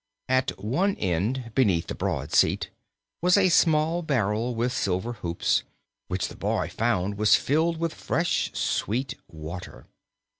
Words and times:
At 0.27 0.49
one 0.59 0.95
end, 0.95 1.51
beneath 1.53 1.85
the 1.85 1.93
broad 1.93 2.33
seat, 2.33 2.71
was 3.21 3.37
a 3.37 3.49
small 3.49 4.01
barrel 4.01 4.55
with 4.55 4.73
silver 4.73 5.13
hoops, 5.13 5.61
which 6.07 6.27
the 6.27 6.35
boy 6.35 6.69
found 6.69 7.19
was 7.19 7.35
filled 7.35 7.77
with 7.77 7.93
fresh, 7.93 8.49
sweet 8.55 9.13
water. 9.27 9.85